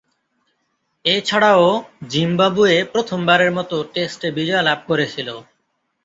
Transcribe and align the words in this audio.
এছাড়াও, 1.05 1.65
জিম্বাবুয়ে 2.07 2.77
প্রথমবারের 2.93 3.51
মতো 3.51 3.75
টেস্টে 3.93 4.27
বিজয় 4.37 4.63
লাভ 4.63 4.79
করেছিল। 4.87 5.29